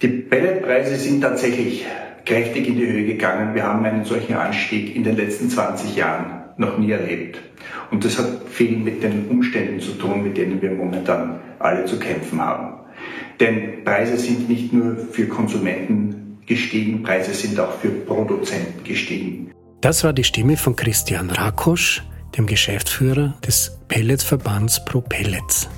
[0.00, 1.84] Die Pelletpreise sind tatsächlich
[2.24, 3.56] kräftig in die Höhe gegangen.
[3.56, 7.40] Wir haben einen solchen Anstieg in den letzten 20 Jahren noch nie erlebt.
[7.90, 11.98] Und das hat viel mit den Umständen zu tun, mit denen wir momentan alle zu
[11.98, 12.74] kämpfen haben.
[13.40, 19.50] Denn Preise sind nicht nur für Konsumenten gestiegen, Preise sind auch für Produzenten gestiegen.
[19.80, 22.04] Das war die Stimme von Christian Rakosch,
[22.36, 25.68] dem Geschäftsführer des Pelletsverbands Pro Pellets.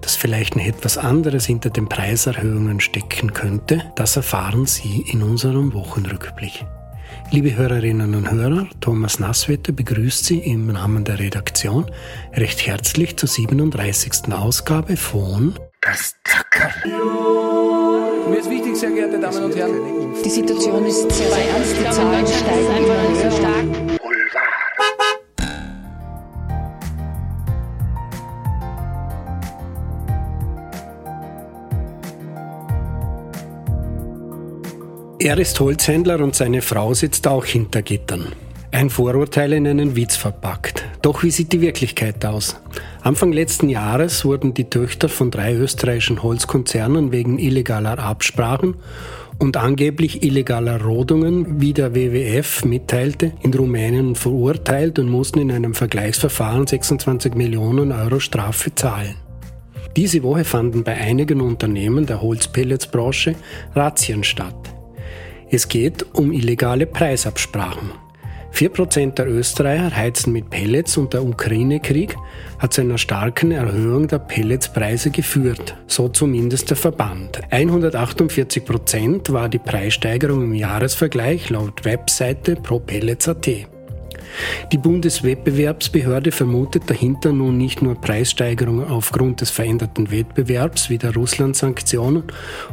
[0.00, 5.72] Dass vielleicht noch etwas anderes hinter den Preiserhöhungen stecken könnte, das erfahren Sie in unserem
[5.72, 6.64] Wochenrückblick.
[7.32, 11.86] Liebe Hörerinnen und Hörer, Thomas Nasswetter begrüßt Sie im Namen der Redaktion
[12.34, 14.32] recht herzlich zur 37.
[14.32, 16.72] Ausgabe von Das Zackerl.
[18.28, 20.14] Mir ist wichtig, sehr geehrte Damen und Herren.
[20.24, 23.30] Die Situation ist sehr ernst, die Zahlen steigen immer höher.
[23.30, 23.89] Stark.
[35.22, 38.32] Er ist Holzhändler und seine Frau sitzt auch hinter Gittern.
[38.70, 40.86] Ein Vorurteil in einen Witz verpackt.
[41.02, 42.56] Doch wie sieht die Wirklichkeit aus?
[43.02, 48.76] Anfang letzten Jahres wurden die Töchter von drei österreichischen Holzkonzernen wegen illegaler Absprachen
[49.38, 55.74] und angeblich illegaler Rodungen, wie der WWF mitteilte, in Rumänien verurteilt und mussten in einem
[55.74, 59.16] Vergleichsverfahren 26 Millionen Euro Strafe zahlen.
[59.98, 63.34] Diese Woche fanden bei einigen Unternehmen der Holzpelletsbranche
[63.74, 64.79] Razzien statt.
[65.52, 67.90] Es geht um illegale Preisabsprachen.
[68.52, 72.16] 4% der Österreicher heizen mit Pellets und der Ukraine-Krieg
[72.58, 77.40] hat zu einer starken Erhöhung der Pelletspreise geführt, so zumindest der Verband.
[77.50, 83.79] 148% war die Preissteigerung im Jahresvergleich laut Webseite ProPellets.at.
[84.72, 92.24] Die Bundeswettbewerbsbehörde vermutet dahinter nun nicht nur Preissteigerungen aufgrund des veränderten Wettbewerbs wie der Russland-Sanktionen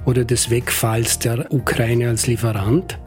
[0.06, 3.00] oder des Wegfalls der Ukraine als Lieferant,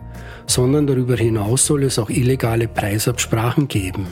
[0.47, 4.09] sondern darüber hinaus soll es auch illegale Preisabsprachen geben.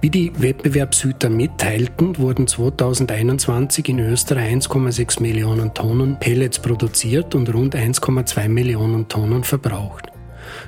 [0.00, 7.74] Wie die Wettbewerbshüter mitteilten, wurden 2021 in Österreich 1,6 Millionen Tonnen Pellets produziert und rund
[7.74, 10.06] 1,2 Millionen Tonnen verbraucht.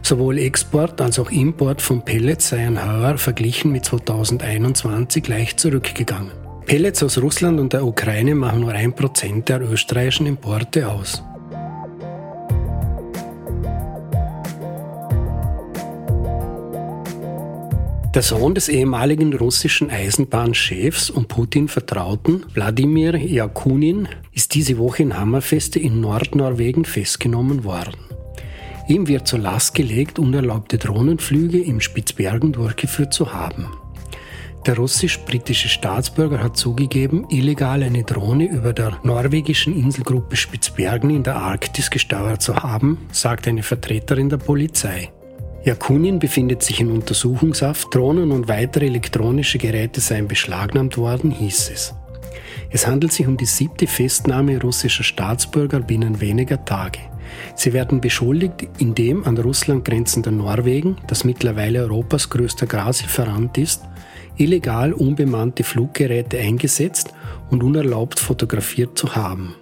[0.02, 6.32] Sowohl Export als auch Import von Pellets seien heuer verglichen mit 2021 leicht zurückgegangen.
[6.66, 11.22] Pellets aus Russland und der Ukraine machen nur 1% der österreichischen Importe aus.
[18.12, 25.78] Der Sohn des ehemaligen russischen Eisenbahnchefs und Putin-Vertrauten Wladimir Jakunin ist diese Woche in Hammerfeste
[25.78, 28.09] in Nordnorwegen festgenommen worden.
[28.90, 33.68] Ihm wird zur Last gelegt, unerlaubte Drohnenflüge im Spitzbergen durchgeführt zu haben.
[34.66, 41.36] Der russisch-britische Staatsbürger hat zugegeben, illegal eine Drohne über der norwegischen Inselgruppe Spitzbergen in der
[41.36, 45.12] Arktis gesteuert zu haben, sagt eine Vertreterin der Polizei.
[45.64, 51.94] Jakunin befindet sich in Untersuchungshaft, Drohnen und weitere elektronische Geräte seien beschlagnahmt worden, hieß es.
[52.70, 56.98] Es handelt sich um die siebte Festnahme russischer Staatsbürger binnen weniger Tage.
[57.54, 63.82] Sie werden beschuldigt, in dem an Russland grenzenden Norwegen, das mittlerweile Europas größter Gaslieferant ist,
[64.36, 67.12] illegal unbemannte Fluggeräte eingesetzt
[67.50, 69.54] und unerlaubt fotografiert zu haben.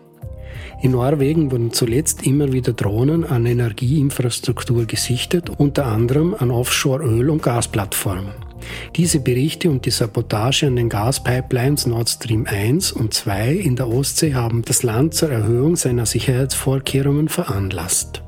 [0.80, 7.42] In Norwegen wurden zuletzt immer wieder Drohnen an Energieinfrastruktur gesichtet, unter anderem an Offshore-Öl- und
[7.42, 8.47] Gasplattformen.
[8.96, 13.88] Diese Berichte und die Sabotage an den Gaspipelines Nord Stream 1 und 2 in der
[13.88, 18.22] Ostsee haben das Land zur Erhöhung seiner Sicherheitsvorkehrungen veranlasst.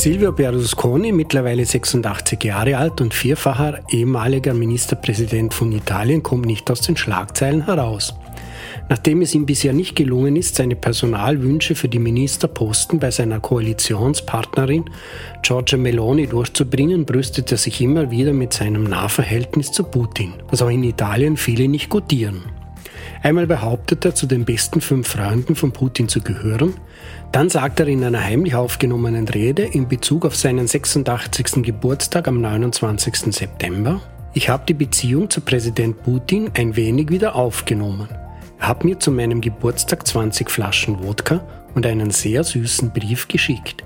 [0.00, 6.80] Silvio Berlusconi, mittlerweile 86 Jahre alt und vierfacher ehemaliger Ministerpräsident von Italien, kommt nicht aus
[6.80, 8.14] den Schlagzeilen heraus.
[8.88, 14.86] Nachdem es ihm bisher nicht gelungen ist, seine Personalwünsche für die Ministerposten bei seiner Koalitionspartnerin
[15.42, 20.70] Giorgia Meloni durchzubringen, brüstet er sich immer wieder mit seinem Nahverhältnis zu Putin, was auch
[20.70, 22.40] in Italien viele nicht gutieren.
[23.22, 26.74] Einmal behauptet er, zu den besten fünf Freunden von Putin zu gehören,
[27.32, 31.62] dann sagt er in einer heimlich aufgenommenen Rede in Bezug auf seinen 86.
[31.62, 33.34] Geburtstag am 29.
[33.34, 34.00] September,
[34.32, 38.08] ich habe die Beziehung zu Präsident Putin ein wenig wieder aufgenommen.
[38.58, 41.44] Er hat mir zu meinem Geburtstag 20 Flaschen Wodka
[41.74, 43.84] und einen sehr süßen Brief geschickt.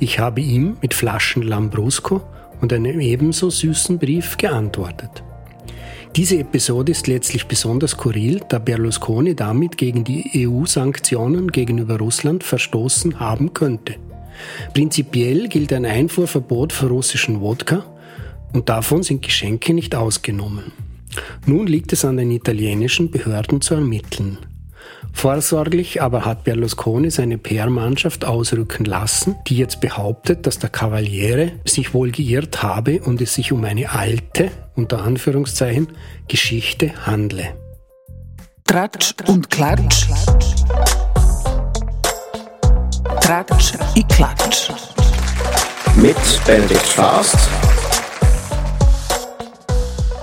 [0.00, 2.22] Ich habe ihm mit Flaschen Lambrusco
[2.60, 5.22] und einem ebenso süßen Brief geantwortet.
[6.16, 13.18] Diese Episode ist letztlich besonders skurril, da Berlusconi damit gegen die EU-Sanktionen gegenüber Russland verstoßen
[13.18, 13.94] haben könnte.
[14.74, 17.86] Prinzipiell gilt ein Einfuhrverbot für russischen Wodka
[18.52, 20.72] und davon sind Geschenke nicht ausgenommen.
[21.46, 24.36] Nun liegt es an den italienischen Behörden zu ermitteln.
[25.12, 31.94] Vorsorglich aber hat Berlusconi seine PR-Mannschaft ausrücken lassen, die jetzt behauptet, dass der Cavaliere sich
[31.94, 35.88] wohl geirrt habe und es sich um eine alte, unter Anführungszeichen,
[36.28, 37.54] Geschichte handle.
[38.64, 40.06] Tratsch und Klatsch.
[43.20, 44.70] Tratsch i Klatsch.
[45.96, 46.16] Mit
[46.46, 47.36] Benedikt Fast.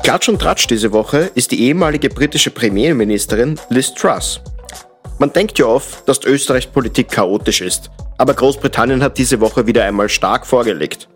[0.03, 4.41] Klatsch und Tratsch diese Woche ist die ehemalige britische Premierministerin Liz Truss.
[5.21, 9.83] Man denkt ja oft, dass Österreichs Politik chaotisch ist, aber Großbritannien hat diese Woche wieder
[9.83, 11.09] einmal stark vorgelegt.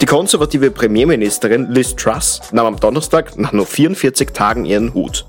[0.00, 5.24] Die konservative Premierministerin Liz Truss nahm am Donnerstag nach nur 44 Tagen ihren Hut.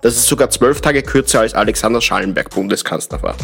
[0.00, 3.34] Das ist sogar zwölf Tage kürzer als Alexander Schallenberg Bundeskanzler war.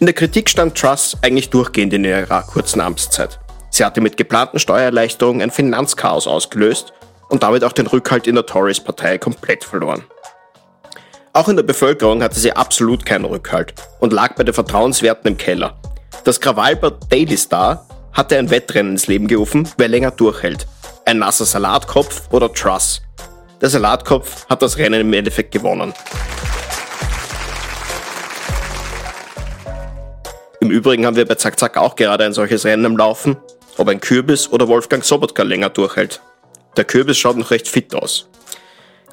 [0.00, 3.38] In der Kritik stand Truss eigentlich durchgehend in ihrer kurzen Amtszeit.
[3.70, 6.92] Sie hatte mit geplanten Steuererleichterungen ein Finanzchaos ausgelöst
[7.30, 10.04] und damit auch den Rückhalt in der Tories-Partei komplett verloren.
[11.32, 15.36] Auch in der Bevölkerung hatte sie absolut keinen Rückhalt und lag bei den Vertrauenswerten im
[15.38, 15.78] Keller.
[16.24, 20.66] Das Krawallbad Daily Star hatte ein Wettrennen ins Leben gerufen, wer länger durchhält.
[21.06, 23.00] Ein nasser Salatkopf oder Truss.
[23.60, 25.94] Der Salatkopf hat das Rennen im Endeffekt gewonnen.
[30.60, 33.36] Im Übrigen haben wir bei Zack Zack auch gerade ein solches Rennen im Laufen,
[33.78, 36.20] ob ein Kürbis oder Wolfgang Sobotka länger durchhält.
[36.76, 38.28] Der Kürbis schaut noch recht fit aus.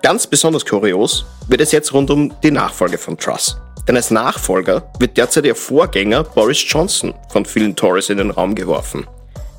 [0.01, 3.57] Ganz besonders kurios wird es jetzt rund um die Nachfolge von Truss.
[3.88, 8.54] Denn als Nachfolger wird derzeit ihr Vorgänger Boris Johnson von vielen Tories in den Raum
[8.54, 9.07] geworfen.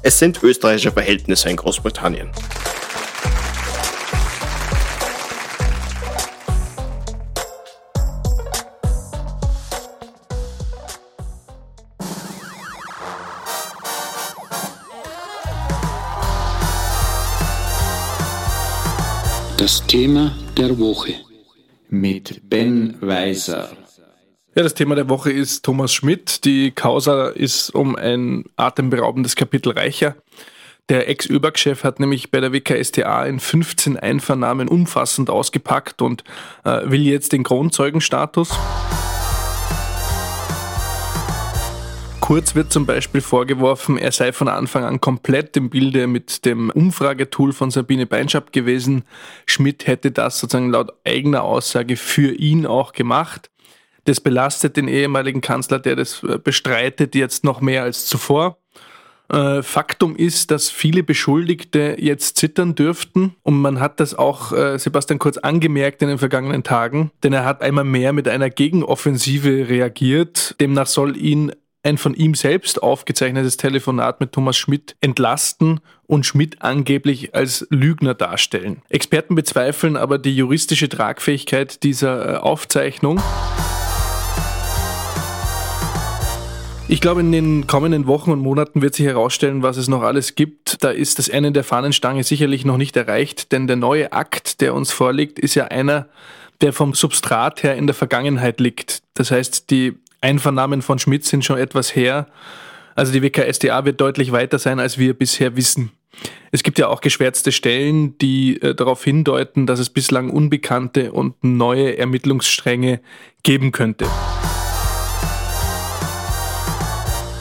[0.03, 2.31] Es sind österreichische Verhältnisse in Großbritannien.
[19.69, 21.12] Das Thema der Woche
[21.91, 23.69] mit Ben Weiser.
[24.55, 26.47] Ja, das Thema der Woche ist Thomas Schmidt.
[26.47, 30.17] Die Causa ist um ein atemberaubendes Kapitel reicher.
[30.88, 36.25] Der Ex-ÖBAG-Chef hat nämlich bei der WKSTA in 15 Einvernahmen umfassend ausgepackt und
[36.64, 38.49] äh, will jetzt den Kronzeugenstatus.
[42.29, 46.69] Kurz wird zum Beispiel vorgeworfen, er sei von Anfang an komplett im Bilde mit dem
[46.69, 49.05] Umfragetool von Sabine Beinschab gewesen.
[49.47, 53.49] Schmidt hätte das sozusagen laut eigener Aussage für ihn auch gemacht.
[54.05, 58.59] Das belastet den ehemaligen Kanzler, der das äh, bestreitet, jetzt noch mehr als zuvor.
[59.33, 64.79] Äh, Faktum ist, dass viele Beschuldigte jetzt zittern dürften und man hat das auch äh,
[64.79, 69.71] Sebastian Kurz angemerkt in den vergangenen Tagen, denn er hat einmal mehr mit einer Gegenoffensive
[69.71, 70.57] reagiert.
[70.61, 71.53] Demnach soll ihn
[71.88, 78.12] ein von ihm selbst aufgezeichnetes Telefonat mit Thomas Schmidt entlasten und Schmidt angeblich als Lügner
[78.14, 78.82] darstellen.
[78.90, 83.20] Experten bezweifeln aber die juristische Tragfähigkeit dieser äh, Aufzeichnung.
[86.90, 90.35] Ich glaube, in den kommenden Wochen und Monaten wird sich herausstellen, was es noch alles
[90.35, 90.82] gibt.
[90.85, 94.75] Da ist das Ende der Fahnenstange sicherlich noch nicht erreicht, denn der neue Akt, der
[94.75, 96.08] uns vorliegt, ist ja einer,
[96.61, 99.02] der vom Substrat her in der Vergangenheit liegt.
[99.14, 102.26] Das heißt, die Einvernahmen von Schmidt sind schon etwas her.
[102.94, 105.93] Also die WKSDA wird deutlich weiter sein, als wir bisher wissen.
[106.50, 111.43] Es gibt ja auch geschwärzte Stellen, die äh, darauf hindeuten, dass es bislang unbekannte und
[111.45, 113.00] neue Ermittlungsstränge
[113.43, 114.07] geben könnte.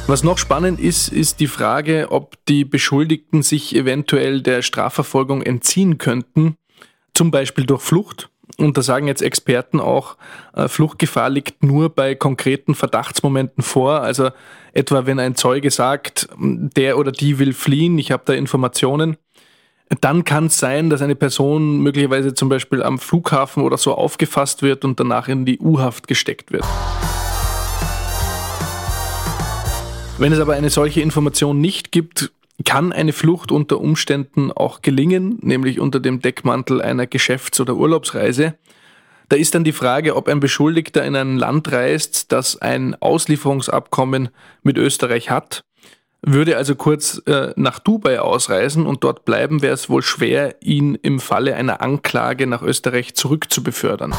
[0.07, 5.97] Was noch spannend ist, ist die Frage, ob die Beschuldigten sich eventuell der Strafverfolgung entziehen
[5.97, 6.55] könnten,
[7.13, 10.17] zum Beispiel durch Flucht und da sagen jetzt Experten auch,
[10.53, 14.01] äh, Fluchtgefahr liegt nur bei konkreten Verdachtsmomenten vor.
[14.01, 14.29] Also
[14.73, 19.17] etwa wenn ein Zeuge sagt, der oder die will fliehen, ich habe da Informationen,
[20.01, 24.61] dann kann es sein, dass eine Person möglicherweise zum Beispiel am Flughafen oder so aufgefasst
[24.61, 26.65] wird und danach in die U-Haft gesteckt wird.
[30.17, 32.31] Wenn es aber eine solche Information nicht gibt,
[32.65, 38.55] kann eine Flucht unter Umständen auch gelingen, nämlich unter dem Deckmantel einer Geschäfts- oder Urlaubsreise.
[39.29, 44.29] Da ist dann die Frage, ob ein Beschuldigter in ein Land reist, das ein Auslieferungsabkommen
[44.63, 45.63] mit Österreich hat.
[46.21, 50.95] Würde also kurz äh, nach Dubai ausreisen und dort bleiben, wäre es wohl schwer, ihn
[50.95, 54.15] im Falle einer Anklage nach Österreich zurückzubefördern.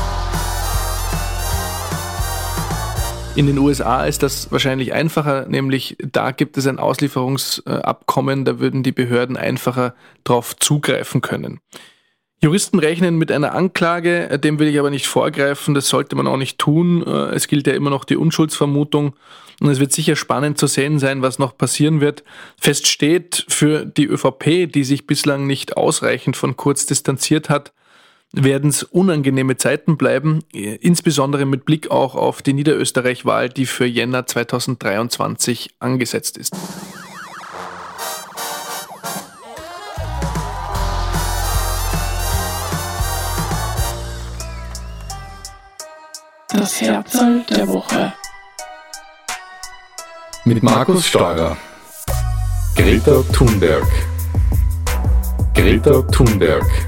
[3.39, 8.83] In den USA ist das wahrscheinlich einfacher, nämlich da gibt es ein Auslieferungsabkommen, da würden
[8.83, 11.61] die Behörden einfacher darauf zugreifen können.
[12.43, 16.37] Juristen rechnen mit einer Anklage, dem will ich aber nicht vorgreifen, das sollte man auch
[16.37, 17.07] nicht tun.
[17.07, 19.15] Äh, es gilt ja immer noch die Unschuldsvermutung
[19.61, 22.25] und es wird sicher spannend zu sehen sein, was noch passieren wird.
[22.61, 27.73] Fest steht für die ÖVP, die sich bislang nicht ausreichend von Kurz distanziert hat,
[28.33, 34.27] werden es unangenehme Zeiten bleiben, insbesondere mit Blick auch auf die Niederösterreich-Wahl, die für Jänner
[34.27, 36.55] 2023 angesetzt ist.
[46.51, 48.13] Das Herzl der Woche.
[50.45, 51.57] Mit Markus Steurer.
[52.75, 53.87] Greta Thunberg.
[55.55, 56.88] Greta Thunberg.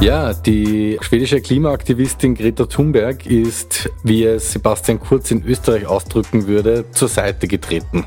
[0.00, 6.84] Ja, die schwedische Klimaaktivistin Greta Thunberg ist, wie es Sebastian Kurz in Österreich ausdrücken würde,
[6.92, 8.04] zur Seite getreten.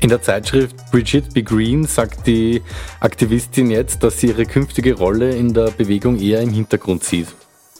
[0.00, 1.42] In der Zeitschrift Brigitte B.
[1.42, 2.62] Green sagt die
[3.00, 7.28] Aktivistin jetzt, dass sie ihre künftige Rolle in der Bewegung eher im Hintergrund sieht.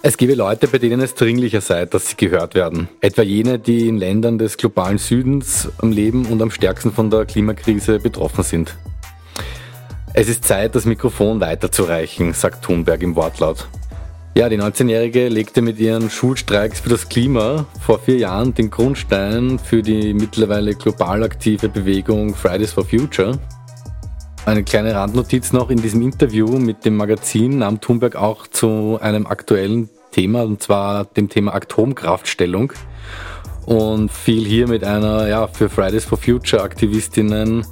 [0.03, 2.89] Es gebe Leute, bei denen es dringlicher sei, dass sie gehört werden.
[3.01, 7.25] Etwa jene, die in Ländern des globalen Südens am Leben und am stärksten von der
[7.25, 8.77] Klimakrise betroffen sind.
[10.17, 13.67] Es ist Zeit, das Mikrofon weiterzureichen, sagt Thunberg im Wortlaut.
[14.37, 19.59] Ja, die 19-Jährige legte mit ihren Schulstreiks für das Klima vor vier Jahren den Grundstein
[19.59, 23.41] für die mittlerweile global aktive Bewegung Fridays for Future.
[24.47, 29.27] Eine kleine Randnotiz noch, in diesem Interview mit dem Magazin nahm Thunberg auch zu einem
[29.27, 32.73] aktuellen Thema, und zwar dem Thema Atomkraftstellung
[33.67, 37.67] und fiel hier mit einer ja, für Fridays for Future Aktivistinnen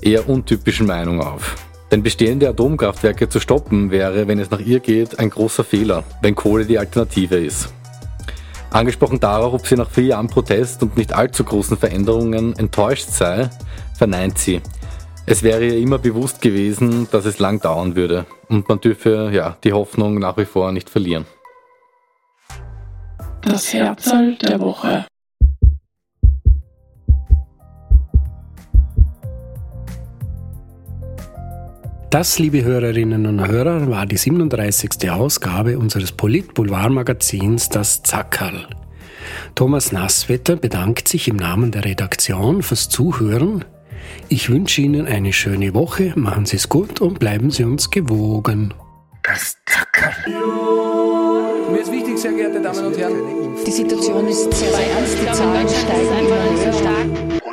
[0.00, 1.67] eher untypischen Meinung auf.
[1.90, 6.34] Denn bestehende Atomkraftwerke zu stoppen wäre, wenn es nach ihr geht, ein großer Fehler, wenn
[6.34, 7.72] Kohle die Alternative ist.
[8.70, 13.48] Angesprochen darauf, ob sie nach vier Jahren Protest und nicht allzu großen Veränderungen enttäuscht sei,
[13.96, 14.60] verneint sie.
[15.24, 19.56] Es wäre ihr immer bewusst gewesen, dass es lang dauern würde und man dürfe ja
[19.64, 21.26] die Hoffnung nach wie vor nicht verlieren.
[23.42, 25.06] Das Herzl der Woche.
[32.10, 35.10] Das, liebe Hörerinnen und Hörer, war die 37.
[35.10, 38.66] Ausgabe unseres Polit-Boulevard-Magazins Das Zackerl.
[39.54, 43.64] Thomas Nasswetter bedankt sich im Namen der Redaktion fürs Zuhören
[44.28, 48.74] ich wünsche Ihnen eine schöne Woche, machen Sie es gut und bleiben Sie uns gewogen.
[49.22, 50.12] Das Zackerl.
[51.70, 53.56] Mir ist wichtig, sehr geehrte Damen und Herren.
[53.66, 55.16] Die Situation ist sehr, sehr ernst.
[55.20, 57.47] Die Zahlen steigen immer stark.